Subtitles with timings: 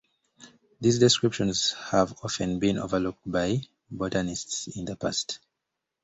[0.79, 3.61] These descriptions have often been overlooked by
[3.91, 5.37] botanists in the past.